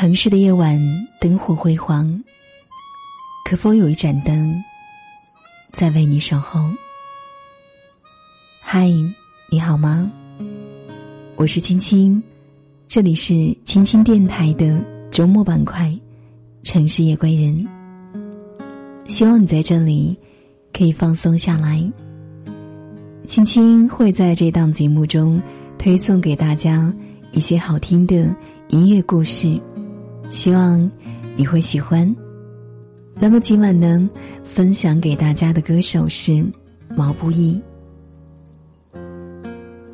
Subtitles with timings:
[0.00, 0.80] 城市的夜晚
[1.20, 2.22] 灯火辉煌，
[3.44, 4.62] 可否有一盏灯
[5.72, 6.60] 在为你守候？
[8.62, 8.88] 嗨，
[9.50, 10.08] 你好吗？
[11.34, 12.22] 我是青青，
[12.86, 14.80] 这里是青青电台的
[15.10, 15.86] 周末板块
[16.62, 17.66] 《城市夜归人》。
[19.10, 20.16] 希望你在这里
[20.72, 21.84] 可以放松下来。
[23.24, 25.42] 青青会在这档节目中
[25.76, 26.94] 推送给大家
[27.32, 28.32] 一些好听的
[28.68, 29.60] 音乐故事。
[30.30, 30.90] 希望
[31.36, 32.14] 你会喜欢。
[33.20, 34.08] 那么今晚呢，
[34.44, 36.44] 分享给大家的歌手是
[36.94, 37.60] 毛不易。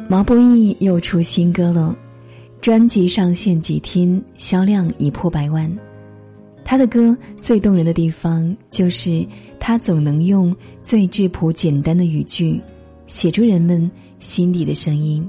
[0.08, 1.96] 毛不易又出新歌了，
[2.60, 5.70] 专辑上线几天，销量已破百万。
[6.64, 9.26] 他的歌最动人的地方，就是
[9.58, 12.60] 他总能用最质朴简单的语句，
[13.06, 15.26] 写出人们心底的声音。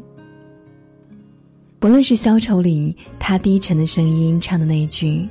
[1.80, 5.28] 不论是消愁里，他低沉的声音唱的那一句：“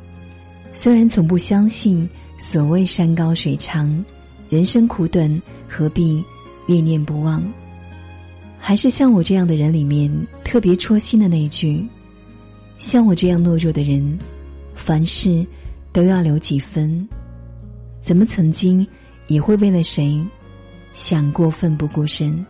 [0.72, 4.04] 虽然从不相信所谓山高水长，
[4.48, 6.22] 人生苦短，何必
[6.66, 7.42] 念念不忘。”
[8.58, 10.10] 还是像我这样的人里面
[10.42, 11.84] 特别戳心的那一句
[12.78, 14.18] ：“像我这样懦弱的人，
[14.74, 15.44] 凡事
[15.92, 17.06] 都要留几分，
[18.00, 18.86] 怎么曾经
[19.26, 20.18] 也会为了谁
[20.92, 22.44] 想过奋不顾身？”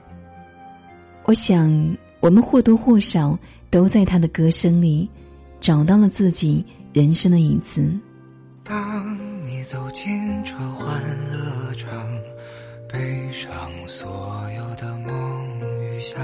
[1.27, 3.39] 我想，我们或多或少。
[3.71, 5.11] 都在他的歌声里
[5.59, 7.93] 找到了自己人生的影子。
[8.63, 10.07] 当你走进
[10.45, 11.91] 这欢乐场，
[12.89, 13.51] 背上
[13.89, 16.23] 所有的梦与想，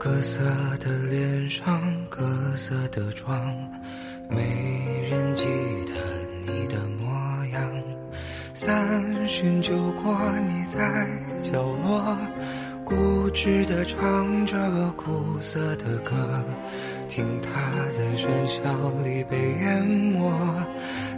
[0.00, 0.42] 各色
[0.80, 3.38] 的脸上，各色的妆，
[4.30, 4.40] 没
[5.10, 5.44] 人记
[5.84, 5.92] 得
[6.40, 7.82] 你的模样。
[8.54, 10.16] 三巡酒过，
[10.48, 11.06] 你在
[11.42, 12.16] 角落。
[12.86, 14.56] 固执的唱着
[14.92, 16.14] 苦涩的歌，
[17.08, 17.50] 听它
[17.90, 18.62] 在喧嚣
[19.02, 20.32] 里被淹没。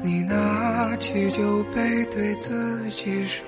[0.03, 3.45] 你拿起酒杯对自己说：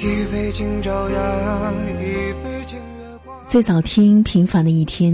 [0.00, 3.38] 一杯敬朝阳，一杯敬月光。
[3.46, 5.12] 最早听《平凡的一天》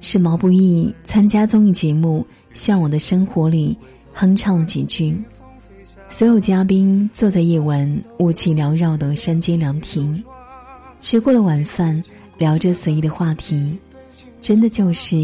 [0.00, 2.24] 是毛不易参加综艺节目
[2.56, 3.76] 《向往的生活》里
[4.12, 5.20] 哼唱了几句。
[6.14, 10.22] 所有嘉宾坐在夜晚雾气缭绕的山间凉亭，
[11.00, 12.00] 吃过了晚饭，
[12.38, 13.76] 聊着随意的话题，
[14.40, 15.16] 真的就是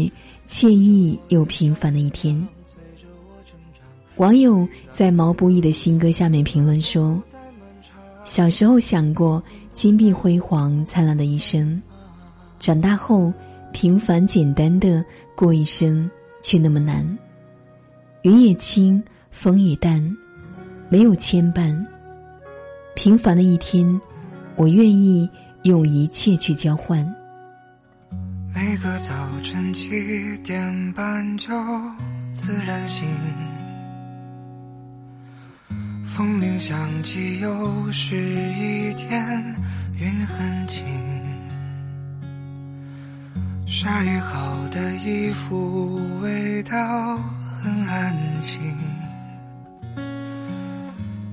[0.49, 2.45] 惬意又平凡的一天。
[4.17, 7.23] 网友在毛不易的新歌下面评论说
[8.25, 9.41] ：“小时候想过
[9.73, 11.81] 金碧辉煌灿烂的一生，
[12.59, 13.31] 长大后
[13.71, 15.01] 平凡简单的
[15.37, 16.11] 过一生
[16.43, 17.17] 却那么难。
[18.23, 19.01] 云也轻，
[19.31, 20.05] 风也淡。”
[20.91, 21.73] 没有牵绊，
[22.95, 24.01] 平凡的一天，
[24.57, 25.29] 我愿意
[25.63, 26.99] 用一切去交换。
[28.53, 31.47] 每个早晨七点半就
[32.33, 33.07] 自然醒，
[36.05, 38.17] 风铃响起又是
[38.51, 39.55] 一天，
[39.97, 40.85] 云很轻，
[43.65, 47.17] 晒好的衣服味道
[47.61, 48.59] 很安静。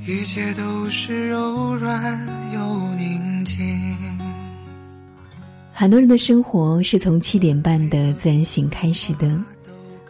[0.09, 3.59] 一切都是柔软又宁静。
[5.71, 9.39] 很多人的生活是从七点半的自然醒开始的，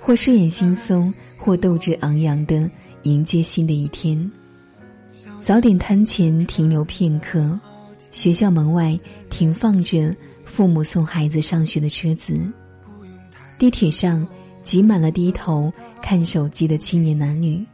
[0.00, 2.70] 或睡眼惺忪，或斗志昂扬的
[3.02, 4.30] 迎接新的一天。
[5.40, 7.58] 早点摊前停留片刻，
[8.12, 8.96] 学校门外
[9.30, 10.14] 停放着
[10.44, 12.40] 父母送孩子上学的车子，
[13.58, 14.24] 地铁上
[14.62, 17.66] 挤满了低头看手机的青年男女。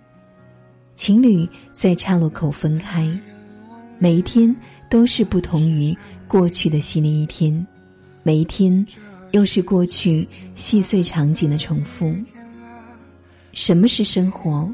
[0.95, 3.07] 情侣在岔路口分开，
[3.99, 4.55] 每一天
[4.89, 5.97] 都是不同于
[6.29, 7.67] 过去的新的一天，
[8.23, 8.87] 每一天
[9.33, 12.15] 又是过去细碎场景的重复。
[13.53, 14.71] 什么是生活？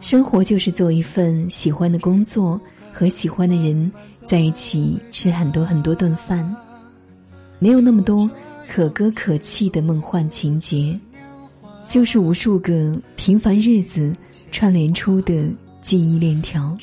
[0.00, 2.60] 生活就是做一份喜欢的工作，
[2.92, 3.90] 和喜欢的人
[4.24, 6.54] 在一起吃很多很多顿饭，
[7.58, 8.30] 没有那么多
[8.68, 10.98] 可歌可泣的梦幻情节，
[11.84, 14.14] 就是无数个平凡日子。
[14.52, 15.50] 串联出的
[15.80, 16.76] 记忆链条，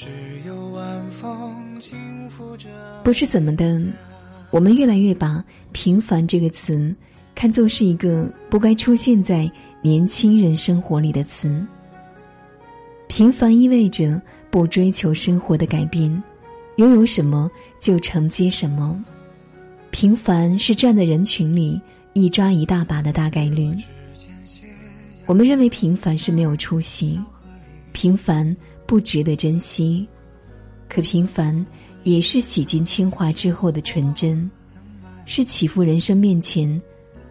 [3.03, 3.81] 不是怎么的，
[4.49, 6.93] 我们越来越把“平凡”这个词
[7.35, 9.49] 看作是一个不该出现在
[9.83, 11.63] 年轻人生活里的词。
[13.07, 14.19] 平凡意味着
[14.49, 16.11] 不追求生活的改变，
[16.77, 17.49] 拥有什么
[17.79, 19.01] 就承接什么。
[19.91, 21.79] 平凡是站在人群里
[22.13, 23.73] 一抓一大把的大概率。
[25.27, 27.19] 我们认为平凡是没有出息。
[27.91, 28.55] 平凡
[28.85, 30.07] 不值得珍惜，
[30.87, 31.65] 可平凡
[32.03, 34.49] 也是洗尽铅华之后的纯真，
[35.25, 36.81] 是起伏人生面前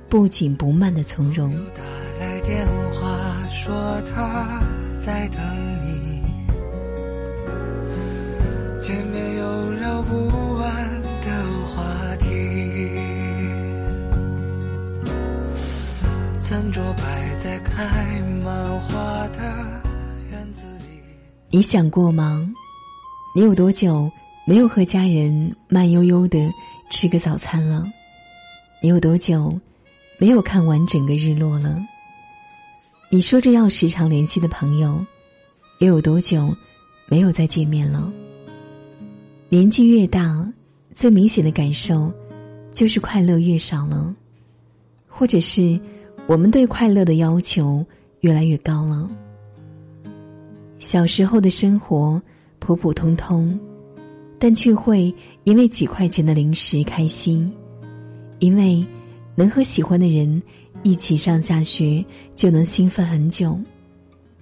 [0.08, 1.50] 不紧不慢的从容。
[1.74, 1.82] 打
[2.20, 4.60] 来电话说他
[5.04, 5.40] 在等
[5.82, 6.22] 你，
[8.80, 10.14] 见面有聊不
[10.54, 11.28] 完的
[11.66, 12.26] 话题。
[16.40, 18.07] 餐桌摆在开
[21.50, 22.46] 你想过吗？
[23.34, 24.10] 你有多久
[24.46, 26.38] 没有和家人慢悠悠的
[26.90, 27.86] 吃个早餐了？
[28.82, 29.58] 你有多久
[30.18, 31.78] 没有看完整个日落了？
[33.08, 35.02] 你说着要时常联系的朋友，
[35.78, 36.54] 又有多久
[37.08, 38.12] 没有再见面了？
[39.48, 40.46] 年纪越大，
[40.92, 42.12] 最明显的感受
[42.74, 44.14] 就是快乐越少了，
[45.06, 45.80] 或者是
[46.26, 47.82] 我们对快乐的要求
[48.20, 49.08] 越来越高了。
[50.78, 52.20] 小时候的生活。
[52.60, 53.58] 普普通通，
[54.36, 55.14] 但却会
[55.44, 57.50] 因为几块钱的零食开心，
[58.40, 58.84] 因为
[59.36, 60.42] 能和喜欢的人
[60.82, 62.04] 一起上下学
[62.34, 63.58] 就能兴奋很久，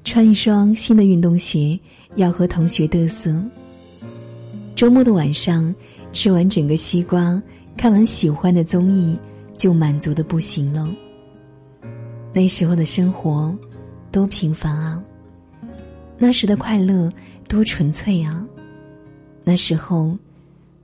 [0.02, 1.78] 穿一双新的运动鞋
[2.14, 3.38] 要和同学嘚瑟。
[4.74, 5.72] 周末的晚上
[6.10, 7.40] 吃完整个西瓜，
[7.76, 9.16] 看完喜欢的综艺
[9.52, 10.88] 就满足的不行了。
[12.32, 13.54] 那时候的生活
[14.10, 15.00] 多平凡啊！
[16.18, 17.12] 那时的快乐。
[17.48, 18.44] 多纯粹啊！
[19.44, 20.18] 那时候，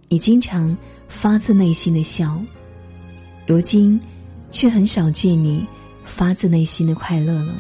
[0.09, 0.77] 你经常
[1.09, 2.41] 发自内心的笑，
[3.49, 4.01] 如今
[4.49, 5.67] 却很少见你
[6.05, 7.53] 发自内心的快乐了。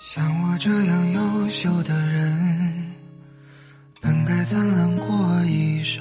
[0.00, 2.94] 像我这样优秀的人，
[4.00, 6.00] 本该灿烂过一生，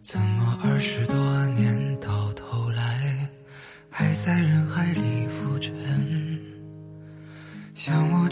[0.00, 1.77] 怎么二十多年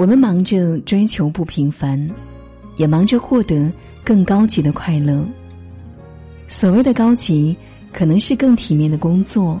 [0.00, 2.10] 我们忙着追求不平凡。
[2.76, 3.70] 也忙着获得
[4.02, 5.22] 更高级的快乐。
[6.48, 7.54] 所谓的高级，
[7.92, 9.60] 可能是更体面的工作，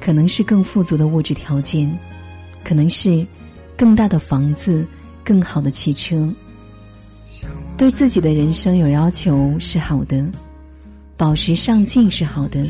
[0.00, 1.94] 可能是更富足的物质条件，
[2.64, 3.26] 可能是
[3.76, 4.86] 更大的房子、
[5.22, 6.26] 更好的汽车。
[7.76, 10.26] 对自己的人生有要求是好的，
[11.18, 12.66] 保持上进是好的。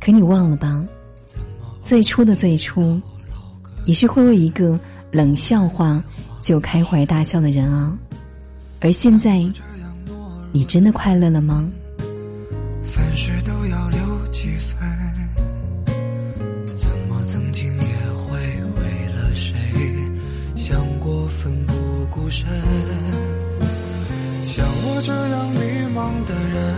[0.00, 0.84] 可你忘了吧？
[1.80, 3.00] 最初的最初，
[3.86, 4.76] 你是会为一个
[5.12, 6.02] 冷笑话
[6.40, 7.96] 就开怀大笑的人啊。
[8.80, 9.46] 而现在，
[10.50, 11.68] 你真的快乐了吗？
[12.92, 14.80] 凡事都要留几分，
[16.74, 18.38] 怎么曾经也会
[18.80, 19.54] 为了谁
[20.56, 21.74] 想过奋不
[22.10, 22.48] 顾身？
[24.44, 25.60] 像我这样迷
[25.94, 26.76] 茫的人，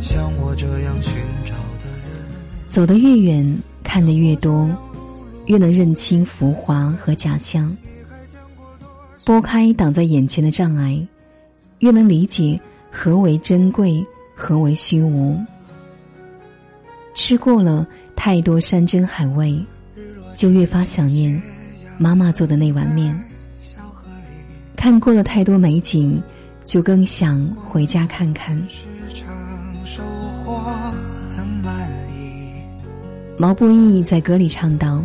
[0.00, 1.12] 像我这样寻
[1.44, 2.26] 找的人，
[2.66, 4.66] 走得越远，看得越多，
[5.48, 7.76] 越能认清浮华和假象。
[9.24, 11.06] 拨开挡在眼前的障碍，
[11.80, 12.58] 越能理解
[12.90, 15.38] 何为珍贵，何为虚无。
[17.14, 19.62] 吃过了太多山珍海味，
[20.36, 21.42] 就越发想念
[21.98, 23.18] 妈妈做的那碗面。
[24.76, 26.22] 看过了太多美景，
[26.64, 28.56] 就更想回家看看。
[33.36, 35.02] 毛不易在歌里唱道：“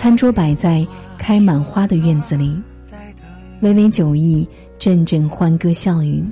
[0.00, 0.86] 餐桌摆在
[1.18, 2.58] 开满花的院子里。”
[3.60, 6.24] 微微酒意，阵阵欢歌笑语，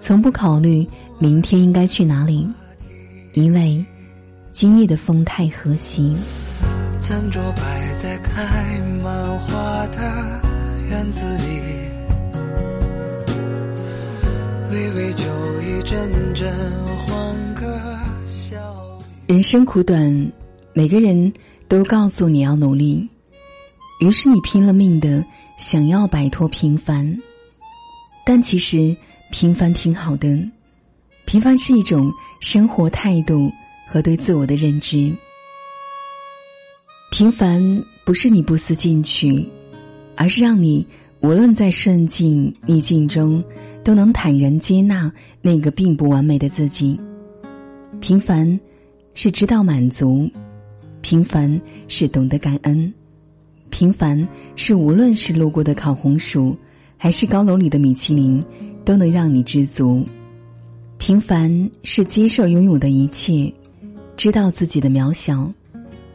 [0.00, 0.84] 从不考虑
[1.20, 2.44] 明天应该去哪里，
[3.34, 3.84] 因为
[4.50, 6.02] 今夜的风太和谐。
[6.98, 10.00] 餐桌摆在开满花的
[10.90, 11.60] 院子里，
[14.72, 15.24] 微微酒
[15.62, 16.52] 意，阵阵
[17.06, 17.64] 欢歌
[18.26, 18.56] 笑
[19.28, 19.32] 语。
[19.32, 20.32] 人生苦短，
[20.72, 21.32] 每个人
[21.74, 23.08] 都告诉你要努力，
[24.00, 25.24] 于是你拼了命的。
[25.56, 27.16] 想要摆脱平凡，
[28.24, 28.94] 但其实
[29.32, 30.36] 平凡挺好的。
[31.26, 33.50] 平凡是一种生活态度
[33.88, 35.12] 和对自我的认知。
[37.10, 39.44] 平凡不是你不思进取，
[40.16, 40.86] 而是让你
[41.20, 43.42] 无论在顺境逆境中，
[43.82, 46.98] 都能坦然接纳那个并不完美的自己。
[48.00, 48.60] 平凡
[49.14, 50.28] 是知道满足，
[51.04, 52.90] 平凡是懂得感恩。
[53.68, 56.56] 平凡是无论是路过的烤红薯，
[56.96, 58.42] 还是高楼里的米其林，
[58.86, 60.02] 都能让你知足。
[60.96, 63.52] 平凡是接受拥有的一切，
[64.16, 65.52] 知道自己的渺小。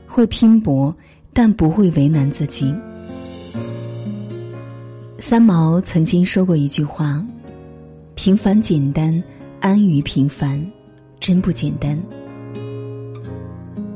[0.07, 0.91] 会拼搏，
[1.33, 2.73] 但不会为难自己。
[5.19, 7.23] 三毛曾经说过一句话
[8.15, 9.23] ：“平凡简单，
[9.59, 10.59] 安于平凡，
[11.19, 11.95] 真不简单。”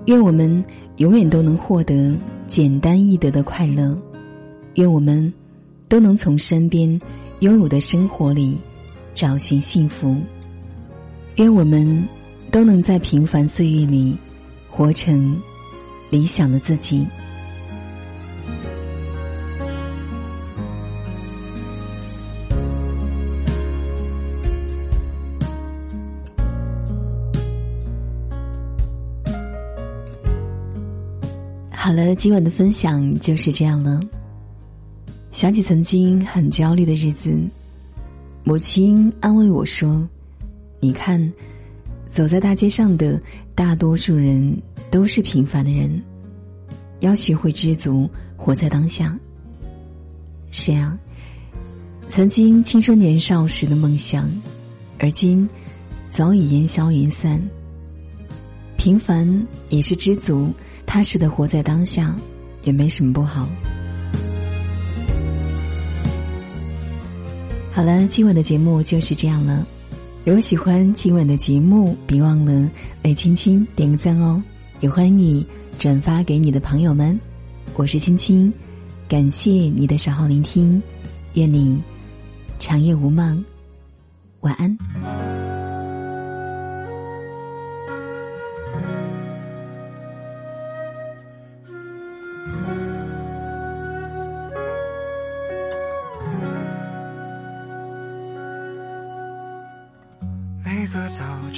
[0.07, 0.61] 愿我们
[0.97, 2.15] 永远都能获得
[2.47, 3.97] 简单易得的快乐，
[4.75, 5.31] 愿我们
[5.87, 6.99] 都能从身边
[7.39, 8.57] 拥有的生活里
[9.13, 10.15] 找寻幸福，
[11.35, 12.07] 愿我们
[12.51, 14.15] 都能在平凡岁月里
[14.69, 15.35] 活成
[16.09, 17.05] 理想的自己。
[31.83, 33.99] 好了，今晚的分享就是这样了。
[35.33, 37.37] 想起曾经很焦虑的日子，
[38.45, 40.01] 母亲安慰我说
[40.79, 41.21] ：“你看，
[42.07, 43.21] 走在大街上的
[43.53, 44.57] 大多数人
[44.89, 46.01] 都是平凡的人，
[47.01, 49.19] 要学会知足，活在当下。”
[50.51, 50.97] 是啊，
[52.07, 54.31] 曾经青春年少时的梦想，
[54.99, 55.45] 而今
[56.07, 57.41] 早已烟消云散。
[58.77, 60.49] 平凡也是知足。
[60.93, 62.15] 踏实的活在当下，
[62.61, 63.49] 也没什么不好。
[67.71, 69.65] 好了，今晚的节目就是这样了。
[70.23, 72.69] 如果喜欢今晚的节目，别忘了
[73.03, 74.39] 为青青点个赞哦，
[74.81, 75.43] 也欢迎你
[75.79, 77.19] 转发给你的朋友们。
[77.75, 78.53] 我是青青，
[79.07, 80.79] 感谢你的守候聆听，
[81.33, 81.81] 愿你
[82.59, 83.43] 长夜无梦，
[84.41, 85.22] 晚安。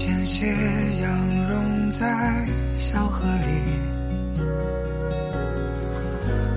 [0.00, 0.46] 落之前，斜
[1.02, 2.46] 阳融在
[2.78, 3.48] 小河里，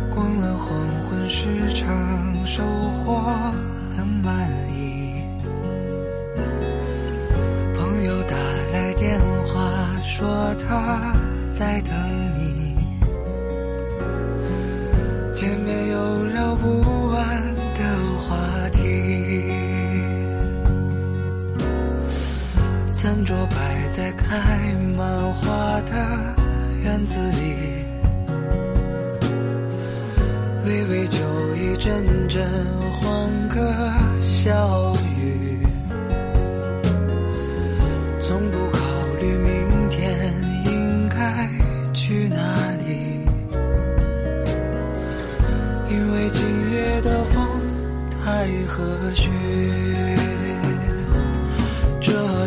[0.09, 2.63] 逛了黄昏市场，收
[3.03, 3.21] 获
[3.97, 4.50] 很满
[24.17, 26.36] 开满花的
[26.84, 27.55] 院子里，
[30.65, 31.17] 微微酒
[31.55, 32.43] 意，阵阵
[32.91, 33.60] 欢歌
[34.22, 35.65] 笑语，
[38.22, 38.79] 从不考
[39.20, 40.34] 虑明天
[40.65, 41.48] 应该
[41.93, 42.55] 去哪
[42.86, 43.25] 里，
[45.89, 47.46] 因为今夜的风
[48.24, 49.42] 太和煦。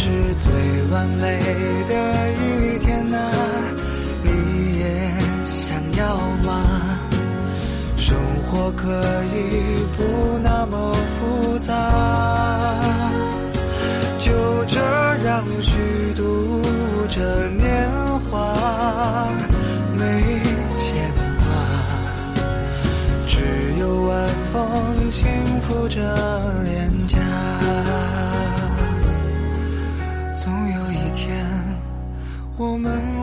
[0.00, 0.52] 是最
[0.92, 1.40] 完美
[1.88, 2.47] 的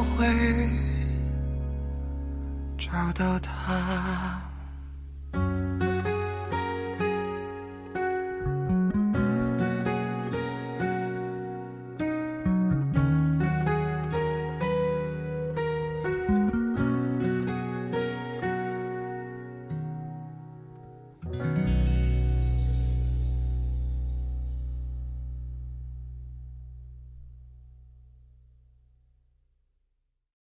[0.03, 0.25] 会
[2.77, 4.54] 找到他。